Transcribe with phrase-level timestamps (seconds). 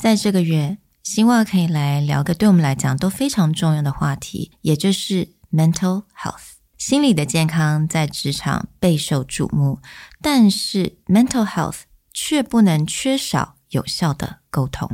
[0.00, 6.54] 在这个月，希望可以来聊个对我们来讲都非常重要的话题，也就是 mental health。
[6.78, 9.80] 心理的健康在职场备受瞩目，
[10.22, 11.80] 但是 mental health
[12.14, 14.88] 却不能缺少有效的沟通。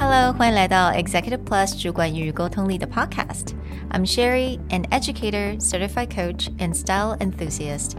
[0.00, 3.48] Hello，欢迎来到 Executive Plus 主管与沟通力的 Podcast。
[3.90, 7.98] I'm Sherry, an educator, certified coach, and style enthusiast.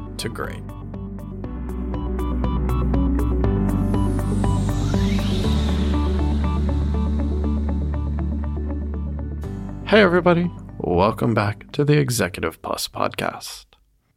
[0.17, 0.61] to great.
[9.91, 10.49] Hey, everybody.
[10.77, 13.65] Welcome back to the Executive Plus podcast.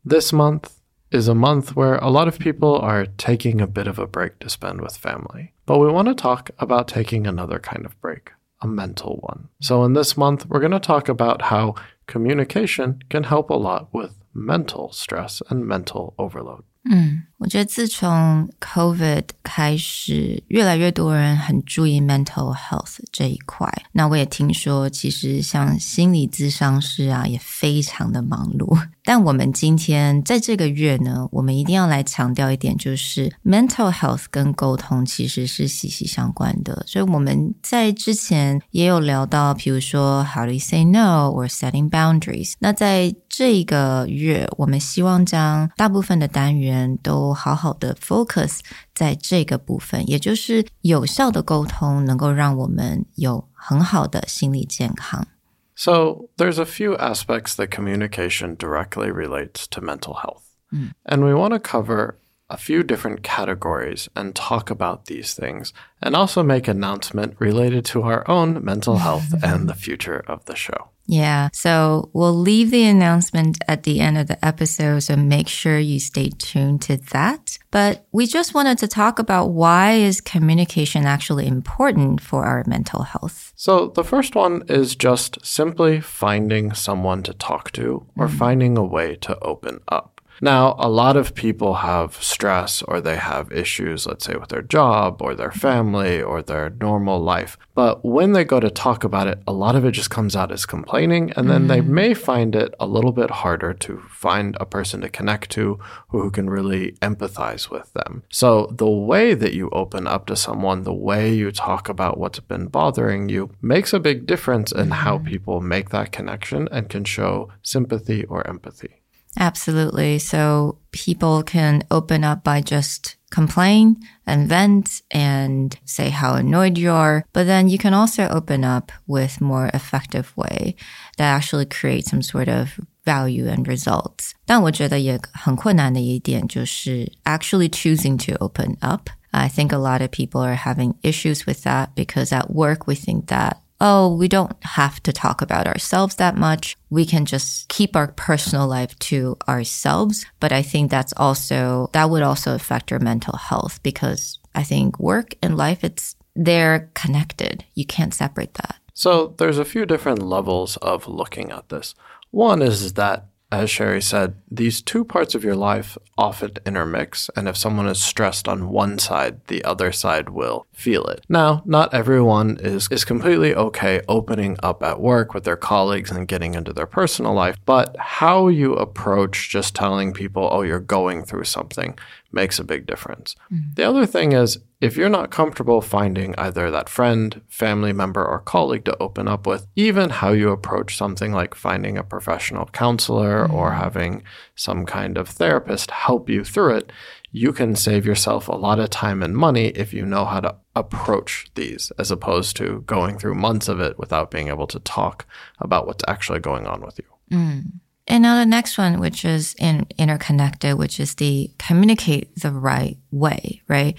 [0.05, 3.98] This month is a month where a lot of people are taking a bit of
[3.98, 5.52] a break to spend with family.
[5.66, 8.30] But we want to talk about taking another kind of break,
[8.61, 9.48] a mental one.
[9.61, 11.74] So, in this month, we're going to talk about how
[12.06, 16.64] communication can help a lot with mental stress and mental overload.
[16.84, 23.70] 嗯，我觉得自从 COVID 开始，越来越多人很注意 mental health 这一块。
[23.92, 28.78] 那我也听说，其实像心理咨商师啊，也非常的忙碌。
[29.06, 36.84] 但我们今天在这个月呢，我们一定要来强调一点，就是 mental health 跟沟通其实是息息相关的。
[36.86, 42.55] 所以我们在之前也有聊到，比如说 how to say no or setting boundaries。
[42.58, 48.59] 那在这一个月，我们希望将大部分的单元都 好好的 focus
[48.93, 55.27] 在这个部分，也就是有效的沟通能够让我们有很好的心理健康。
[55.75, 60.43] So, there's a few aspects that communication directly relates to mental health.
[60.71, 60.92] Mm.
[61.05, 62.15] And we want to cover
[62.50, 65.72] a few different categories and talk about these things
[66.02, 70.54] and also make announcement related to our own mental health and the future of the
[70.54, 70.90] show.
[71.06, 71.50] Yeah.
[71.52, 75.00] So we'll leave the announcement at the end of the episode.
[75.00, 77.58] So make sure you stay tuned to that.
[77.70, 83.02] But we just wanted to talk about why is communication actually important for our mental
[83.02, 83.52] health?
[83.54, 88.38] So the first one is just simply finding someone to talk to or mm.
[88.38, 90.14] finding a way to open up.
[90.40, 94.62] Now, a lot of people have stress or they have issues, let's say with their
[94.62, 97.56] job or their family or their normal life.
[97.74, 100.52] But when they go to talk about it, a lot of it just comes out
[100.52, 101.33] as complaining.
[101.36, 101.68] And then mm.
[101.68, 105.78] they may find it a little bit harder to find a person to connect to
[106.08, 108.22] who can really empathize with them.
[108.30, 112.40] So the way that you open up to someone, the way you talk about what's
[112.40, 114.92] been bothering you makes a big difference in mm.
[114.92, 119.03] how people make that connection and can show sympathy or empathy.
[119.37, 120.20] Absolutely.
[120.20, 126.92] So people can open up by just complain and vent and say how annoyed you
[126.92, 127.25] are.
[127.31, 130.75] But then you can also open up with more effective way
[131.18, 134.33] that actually create some sort of value and results.
[134.45, 139.09] 但我觉得也很困难的一点就是 actually choosing to open up.
[139.31, 142.95] I think a lot of people are having issues with that because at work we
[142.95, 146.76] think that oh, we don't have to talk about ourselves that much.
[146.90, 150.25] We can just keep our personal life to ourselves.
[150.40, 154.99] But I think that's also, that would also affect your mental health because I think
[154.99, 157.64] work and life, it's, they're connected.
[157.75, 158.76] You can't separate that.
[158.94, 161.94] So there's a few different levels of looking at this.
[162.31, 167.48] One is that as Sherry said, these two parts of your life often intermix, and
[167.48, 171.25] if someone is stressed on one side, the other side will feel it.
[171.28, 176.28] Now, not everyone is, is completely okay opening up at work with their colleagues and
[176.28, 181.25] getting into their personal life, but how you approach just telling people, oh, you're going
[181.25, 181.98] through something
[182.32, 183.36] makes a big difference.
[183.52, 183.74] Mm-hmm.
[183.74, 188.38] The other thing is, if you're not comfortable finding either that friend, family member, or
[188.38, 193.44] colleague to open up with, even how you approach something like finding a professional counselor
[193.46, 193.54] mm-hmm.
[193.54, 194.22] or having
[194.56, 196.92] some kind of therapist help you through it,
[197.32, 200.54] you can save yourself a lot of time and money if you know how to
[200.76, 205.25] approach these, as opposed to going through months of it without being able to talk
[205.60, 207.38] about what's actually going on with you.
[207.38, 207.72] Mm.
[208.06, 212.98] And now the next one, which is in interconnected, which is the communicate the right
[213.10, 213.98] way, right?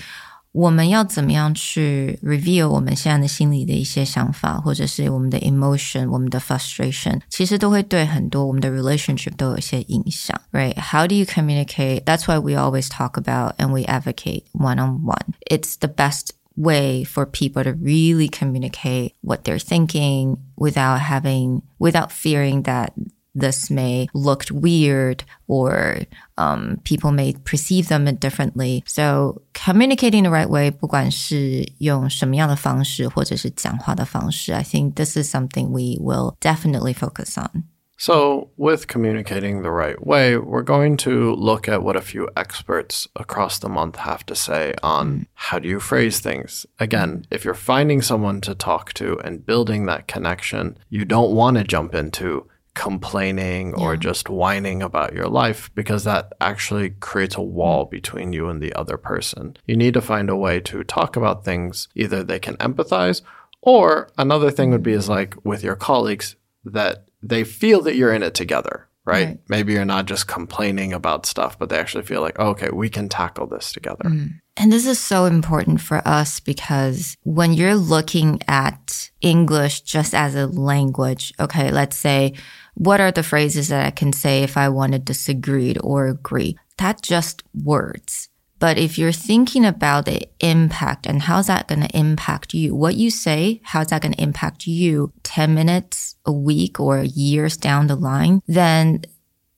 [0.55, 10.75] 我们要怎么样去 reveal 我们现在的心里的一些想法，或者是我们的 emotion、我们的 frustration，其实都会对很多我们的 relationship 都有一些影响，right?
[10.77, 12.03] How do you communicate?
[12.03, 15.35] That's why we always talk about and we advocate one on one.
[15.49, 22.11] It's the best way for people to really communicate what they're thinking without having, without
[22.11, 22.93] fearing that
[23.35, 25.99] this may look weird or
[26.37, 28.83] um, people may perceive them differently.
[28.87, 37.39] So communicating the right way, 不管是用什么样的方式或者是讲话的方式, I think this is something we will definitely focus
[37.39, 37.65] on.
[38.03, 43.07] So, with communicating the right way, we're going to look at what a few experts
[43.15, 45.27] across the month have to say on mm.
[45.35, 46.65] how do you phrase things.
[46.79, 51.59] Again, if you're finding someone to talk to and building that connection, you don't want
[51.59, 53.83] to jump into complaining yeah.
[53.83, 58.62] or just whining about your life because that actually creates a wall between you and
[58.62, 59.57] the other person.
[59.66, 63.22] You need to find a way to talk about things either they can empathize
[63.62, 68.13] or another thing would be is like with your colleagues that they feel that you're
[68.13, 68.88] in it together.
[69.04, 69.27] Right?
[69.27, 69.39] right?
[69.48, 72.89] Maybe you're not just complaining about stuff, but they actually feel like, oh, okay, we
[72.89, 74.06] can tackle this together.
[74.06, 74.39] Mm.
[74.57, 80.33] And this is so important for us because when you're looking at English just as
[80.33, 82.33] a language, okay, let's say
[82.75, 86.57] what are the phrases that I can say if I want to disagree or agree?
[86.77, 88.30] That's just words.
[88.60, 92.95] But if you're thinking about the impact and how's that going to impact you, what
[92.95, 97.88] you say, how's that going to impact you 10 minutes, a week, or years down
[97.88, 99.01] the line, then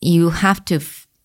[0.01, 0.79] you have to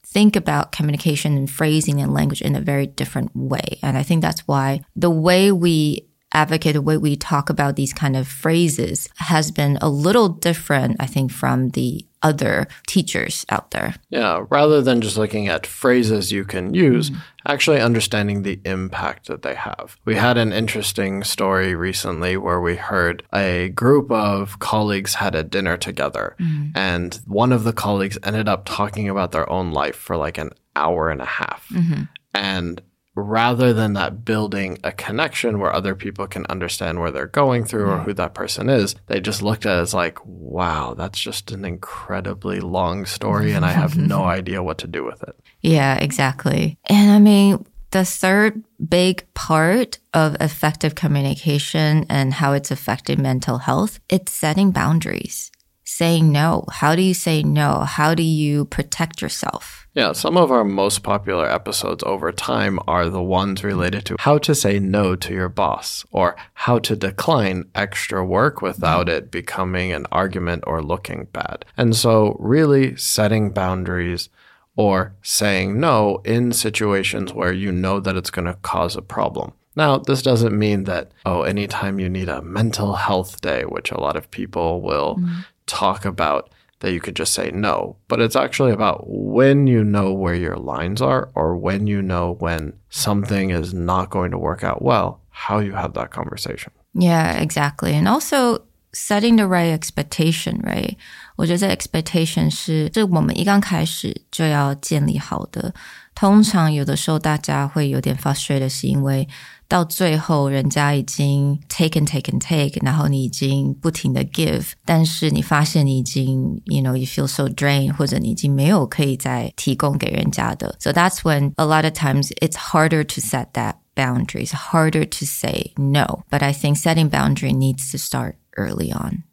[0.05, 3.79] think about communication and phrasing and language in a very different way.
[3.83, 7.93] And I think that's why the way we advocate, the way we talk about these
[7.93, 13.73] kind of phrases has been a little different, I think, from the other teachers out
[13.73, 13.95] there.
[14.11, 17.17] Yeah, rather than just looking at phrases you can use, mm.
[17.47, 19.97] actually understanding the impact that they have.
[20.05, 25.43] We had an interesting story recently where we heard a group of colleagues had a
[25.43, 26.71] dinner together, mm.
[26.75, 30.51] and one of the colleagues ended up talking about their own life for like an
[30.77, 31.69] hour and a half.
[31.71, 32.03] Mm-hmm.
[32.35, 32.81] And
[33.15, 37.91] rather than that building a connection where other people can understand where they're going through
[37.91, 41.51] or who that person is, they just looked at it as like, wow, that's just
[41.51, 45.37] an incredibly long story and I have no idea what to do with it.
[45.61, 46.79] Yeah, exactly.
[46.87, 53.59] And I mean, the third big part of effective communication and how it's affecting mental
[53.59, 55.52] health, it's setting boundaries
[55.93, 56.65] saying no?
[56.71, 57.81] How do you say no?
[57.81, 59.87] How do you protect yourself?
[59.95, 64.39] Yeah, some of our most popular episodes over time are the ones related to how
[64.39, 69.93] to say no to your boss or how to decline extra work without it becoming
[69.93, 71.67] an argument or looking bad.
[71.77, 74.31] And so, really setting boundaries
[74.77, 79.53] or saying no in situations where you know that it's going to cause a problem.
[79.75, 84.01] Now, this doesn't mean that, oh, anytime you need a mental health day, which a
[84.01, 86.51] lot of people will mm talk about
[86.81, 90.57] that you could just say no, but it's actually about when you know where your
[90.57, 95.21] lines are or when you know when something is not going to work out well,
[95.31, 96.73] how you have that conversation.
[96.95, 97.95] Yeah, exactly.
[97.95, 100.96] And also setting the right expectation, right?
[101.36, 105.74] 我觉得 expectation 是这我们一刚开始就要建立好的。
[106.16, 109.28] 通常有的时候大家会有点 frustrated，是因为
[109.68, 120.76] 到最后，人家已经 take and take and take，然后你已经不停的 give，但是你发现你已经，you know you feel so drained，或者你已经没有可以再提供给人家的。
[120.80, 125.74] So that's when a lot of times it's harder to set that boundaries, harder to say
[125.76, 126.24] no.
[126.32, 129.25] But I think setting boundary needs to start early on.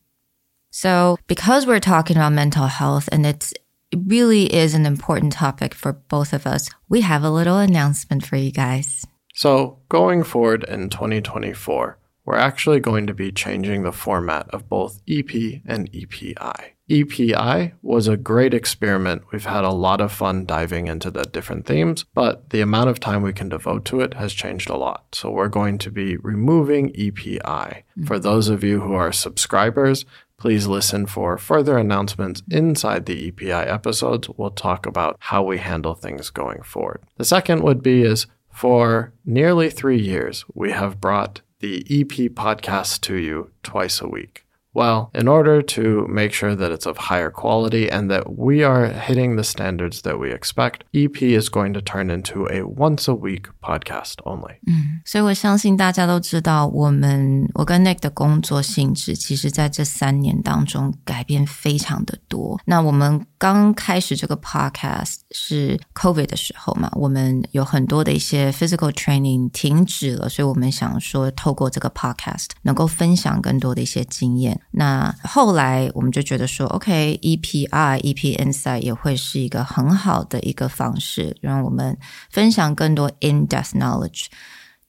[0.71, 3.53] So because we're talking about mental health and it's
[3.91, 8.23] it really is an important topic for both of us, we have a little announcement
[8.25, 9.05] for you guys.
[9.33, 15.01] So, going forward in 2024, we're actually going to be changing the format of both
[15.07, 16.75] EP and EPI.
[16.89, 19.23] EPI was a great experiment.
[19.31, 22.99] We've had a lot of fun diving into the different themes, but the amount of
[22.99, 25.05] time we can devote to it has changed a lot.
[25.13, 27.39] So we're going to be removing EPI.
[27.39, 28.05] Mm-hmm.
[28.05, 30.05] For those of you who are subscribers,
[30.37, 34.29] please listen for further announcements inside the EPI episodes.
[34.37, 37.03] We'll talk about how we handle things going forward.
[37.17, 43.01] The second would be is for nearly three years, we have brought the EP podcast
[43.01, 44.45] to you twice a week.
[44.76, 48.88] Well, in order to make sure that it's of higher quality and that we are
[48.88, 53.14] hitting the standards that we expect, EP is going to turn into a once a
[53.14, 54.56] week podcast only.
[54.66, 62.60] 嗯，所以我相信大家都知道，我们我跟 Nick 的工作性质，其实在这三年当中改变非常的多。
[62.64, 74.59] 那我们 刚开始这个 podcast 是 COVID 的时候嘛，我们有很多的一些 physical training 停止了，所以我们想说透过这个 podcast 能够分享更多的一些经验。
[74.71, 81.97] 那后来我们就觉得说，OK，EPI、EP Insight 也会是一个很好的一个方式，让我们
[82.29, 84.25] 分享更多 in-depth knowledge。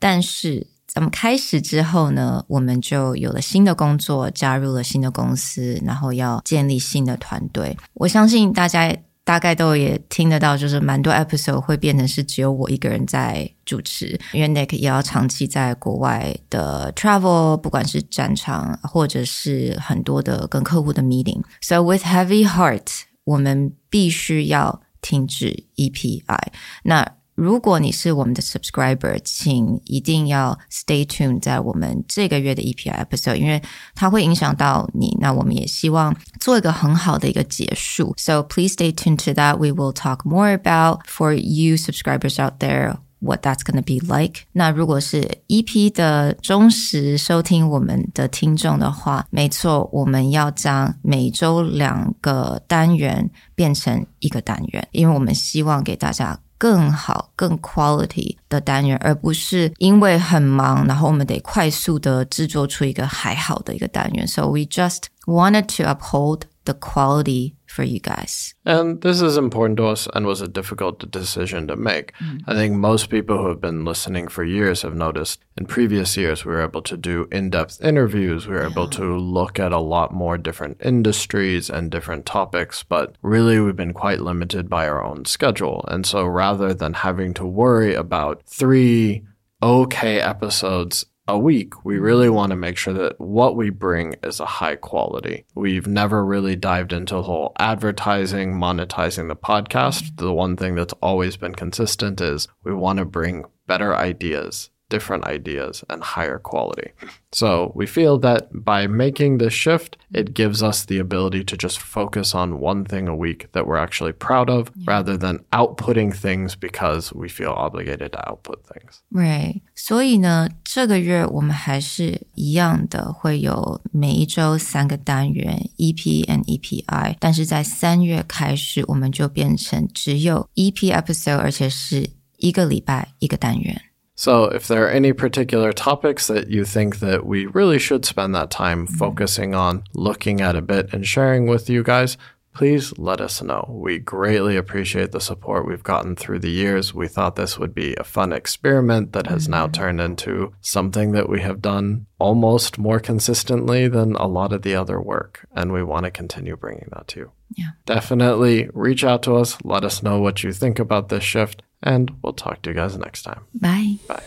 [0.00, 7.76] 但是咱们开始之后呢，我们就有了新的工作，加入了新的公司，然后要建立新的团队。
[7.94, 8.92] 我相信大家
[9.23, 21.42] 大概都也听得到，就是蛮多 episode 会变成是只有我一个人在主持，因为 Nick 也要长期在国外的 travel，不管是战场或者是很多的跟客户的 meeting。
[21.61, 26.49] So with heavy heart，我们必须要停止 EPI。
[26.82, 33.62] 那如果你是我们的 subscriber，请一定要 stay tuned 在我们这个月的 EPI episode，因为
[33.93, 35.17] 它会影响到你。
[35.19, 38.13] 那我们也希望做一个很好的一个结束。
[38.17, 39.57] So please stay tuned to that.
[39.57, 42.97] We will talk more about for you subscribers out there.
[43.19, 44.41] What that's going to be like？
[44.51, 64.25] 那如果是 EP 的忠实收听我们的听众的话，没错，我们要将每周两个单元变成一个单元，因为我们希望给大家 更好、更 quality 的单元，而不是因为很忙，然后我们得快速的制作出一个还好的一个单元。
[64.27, 68.54] So we just wanted to uphold the quality for you guys.
[68.66, 72.12] And this is important to us and was a difficult decision to make.
[72.14, 72.50] Mm-hmm.
[72.50, 76.44] I think most people who have been listening for years have noticed in previous years
[76.44, 79.78] we were able to do in depth interviews, we were able to look at a
[79.78, 85.02] lot more different industries and different topics, but really we've been quite limited by our
[85.02, 85.84] own schedule.
[85.88, 89.24] And so rather than having to worry about three
[89.62, 92.04] okay episodes a week, we mm-hmm.
[92.04, 95.44] really want to make sure that what we bring is a high quality.
[95.54, 100.16] We've never really dived into the whole advertising, monetizing the podcast.
[100.16, 105.25] The one thing that's always been consistent is we want to bring better ideas different
[105.25, 106.91] ideas and higher quality.
[107.31, 111.79] So we feel that by making this shift, it gives us the ability to just
[111.79, 114.85] focus on one thing a week that we're actually proud of yeah.
[114.85, 119.01] rather than outputting things because we feel obligated to output things.
[119.12, 119.63] Right.
[119.74, 133.81] 所以呢，这个月我们还是一样的，会有每一周三个单元 EP and EPI，但是在三月开始，我们就变成只有 EP episode，而且是一个礼拜一个单元。
[134.20, 138.34] So, if there are any particular topics that you think that we really should spend
[138.34, 138.96] that time mm-hmm.
[138.96, 142.18] focusing on, looking at a bit, and sharing with you guys,
[142.54, 143.64] please let us know.
[143.70, 146.92] We greatly appreciate the support we've gotten through the years.
[146.92, 149.52] We thought this would be a fun experiment that has mm-hmm.
[149.52, 154.60] now turned into something that we have done almost more consistently than a lot of
[154.60, 155.46] the other work.
[155.56, 157.32] And we want to continue bringing that to you.
[157.56, 157.70] Yeah.
[157.86, 159.56] Definitely reach out to us.
[159.64, 162.97] Let us know what you think about this shift And we'll talk to you guys
[162.97, 163.41] next time.
[163.53, 163.97] Bye.
[164.07, 164.24] Bye.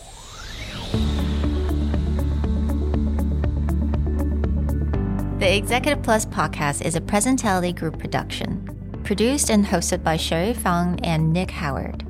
[5.39, 8.69] The Executive Plus podcast is a Presentality Group production,
[9.05, 12.05] produced and hosted by Sherry Fang and Nick Howard.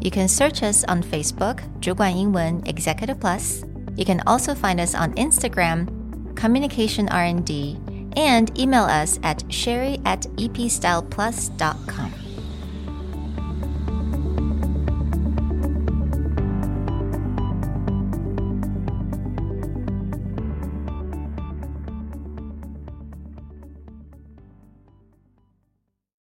[0.00, 3.62] You can search us on Facebook, 主管英文 Executive Plus.
[3.96, 5.86] You can also find us on Instagram,
[6.34, 7.78] Communication R&D,
[8.16, 12.12] and email us at sherry at epstyleplus.com.